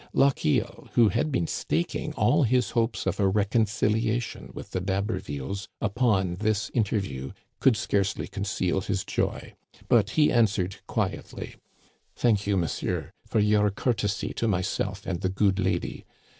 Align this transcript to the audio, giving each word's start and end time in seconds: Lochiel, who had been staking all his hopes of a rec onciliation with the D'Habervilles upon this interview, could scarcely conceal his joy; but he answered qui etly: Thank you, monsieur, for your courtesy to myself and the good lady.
Lochiel, 0.15 0.87
who 0.93 1.09
had 1.09 1.31
been 1.31 1.45
staking 1.45 2.11
all 2.13 2.41
his 2.41 2.71
hopes 2.71 3.05
of 3.05 3.19
a 3.19 3.27
rec 3.27 3.51
onciliation 3.51 4.51
with 4.51 4.71
the 4.71 4.79
D'Habervilles 4.81 5.67
upon 5.79 6.37
this 6.37 6.71
interview, 6.73 7.33
could 7.59 7.77
scarcely 7.77 8.25
conceal 8.27 8.81
his 8.81 9.05
joy; 9.05 9.53
but 9.87 10.09
he 10.17 10.31
answered 10.31 10.77
qui 10.87 11.11
etly: 11.11 11.55
Thank 12.15 12.47
you, 12.47 12.57
monsieur, 12.57 13.11
for 13.27 13.39
your 13.39 13.69
courtesy 13.69 14.33
to 14.37 14.47
myself 14.47 15.05
and 15.05 15.21
the 15.21 15.29
good 15.29 15.59
lady. 15.59 16.05